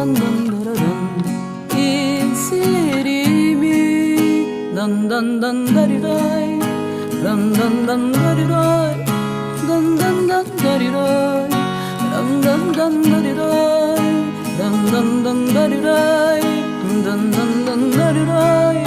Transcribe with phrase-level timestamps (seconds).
[0.00, 0.96] dan dan daradan
[1.76, 3.20] İzlerimi
[4.76, 6.48] Dan dan dan dariray
[7.24, 8.96] Dan dan dan dariray
[9.68, 11.52] Dan dan dan dariray
[12.12, 14.08] Dan dan dan dariray
[14.58, 16.40] Dan dan dan dariray
[17.04, 18.80] Dan dan dan dariray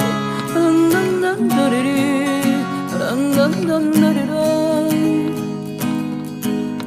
[0.55, 2.09] Dan dan dan dariri
[2.98, 4.98] Dan dan dan dariray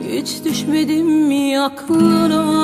[0.03, 2.57] Hiç düşmedim mi aklına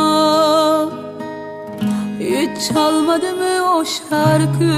[2.32, 4.74] Hiç çalmadı mı o şarkı?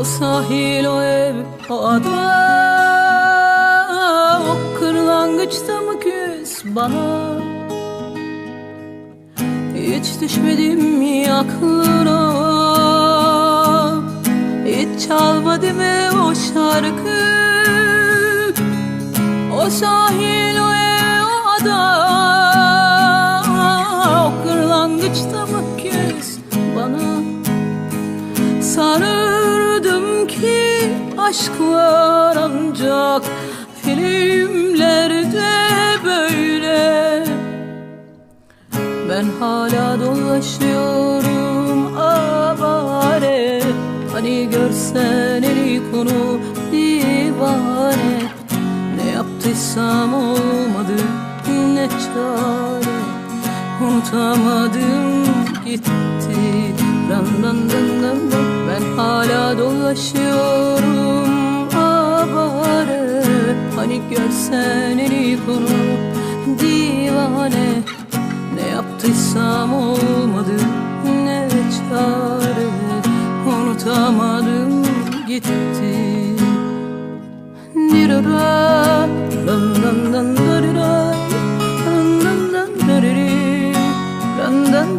[0.00, 1.34] O sahil o ev
[1.70, 2.38] o ada
[4.50, 7.38] O kırlangıçta mı küs bana?
[9.74, 12.20] Hiç düşmedim mi aklına?
[14.66, 17.18] Hiç çalmadı mı o şarkı?
[19.56, 20.47] O sahil
[25.08, 26.38] kırlangıçta mı küs
[26.76, 27.22] bana.
[28.62, 33.22] Sanırdım ki aşk var ancak
[33.82, 35.42] filmlerde
[36.04, 37.24] böyle.
[39.08, 43.62] Ben hala dolaşıyorum avare.
[44.12, 46.40] Hani görsen eli konu
[46.72, 48.22] divane.
[48.96, 50.96] Ne yaptıysam olmadı
[51.74, 52.87] ne çare
[53.98, 55.24] Unutamadım.
[55.64, 55.90] Gitti.
[57.10, 61.28] Dan dan dan dan dan Ben hala dolaşıyorum.
[61.76, 63.24] Avare
[63.76, 65.78] Hani görsen eli konu
[66.58, 67.82] divane.
[68.54, 70.56] Ne yaptıysam olmadı.
[71.24, 71.48] Ne
[71.90, 72.66] çare.
[73.48, 74.84] Unutamadım.
[75.28, 75.94] Gitti.
[77.74, 78.67] Nirara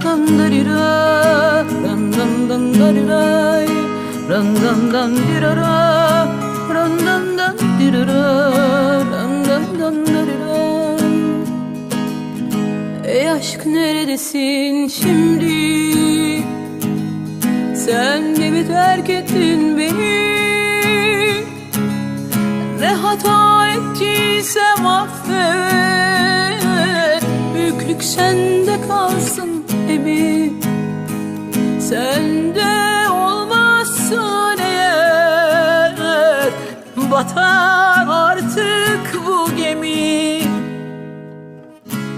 [0.10, 3.26] Dan dan darira Dan dan dan darira
[4.30, 5.78] Dan dan dan dirara
[6.74, 8.26] Dan dan dan dirara
[9.14, 10.98] Dan dan dan darira
[13.06, 15.58] Ey aşk neredesin şimdi
[17.86, 18.22] Sen
[18.54, 20.20] mi terk ettin beni
[22.80, 26.64] Ne hata ettiysem affet
[27.54, 29.59] Büyüklük sende kalsın
[30.00, 30.60] emin
[31.80, 35.96] Sende olmazsa eğer
[37.12, 40.42] Batar artık bu gemi.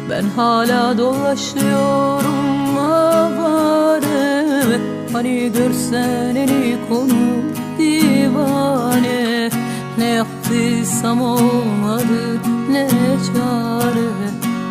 [0.10, 4.80] Ben hala dolaşıyorum avare.
[5.14, 7.42] Hani görsen eli konu
[7.78, 9.50] divane.
[9.98, 12.40] Ne yaptıysam olmadı
[12.72, 12.88] ne
[13.34, 14.08] çare.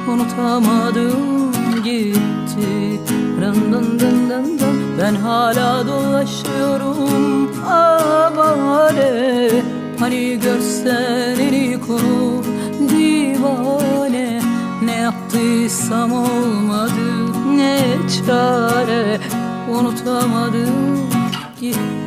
[0.08, 3.00] Unutamadım gitti.
[3.40, 7.50] Ran dan dan dan dan Ben hala dolaşıyorum.
[7.66, 9.50] Avare
[10.00, 12.42] Hani görsen eli konu
[12.88, 14.40] divane.
[14.82, 17.32] Ne yaptıysam olmadı.
[17.56, 17.80] Ne
[18.26, 19.20] çare.
[19.70, 21.10] Unutamadım.
[21.60, 21.99] Gitti